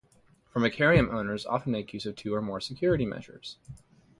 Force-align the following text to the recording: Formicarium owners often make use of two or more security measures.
Formicarium 0.51 1.13
owners 1.13 1.45
often 1.45 1.71
make 1.73 1.93
use 1.93 2.07
of 2.07 2.15
two 2.15 2.33
or 2.33 2.41
more 2.41 2.59
security 2.59 3.05
measures. 3.05 3.57